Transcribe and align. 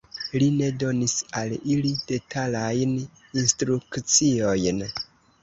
Li 0.43 0.45
ne 0.53 0.69
donis 0.83 1.13
al 1.41 1.53
ili 1.73 1.91
detalajn 2.13 2.97
instrukciojn. 3.43 4.83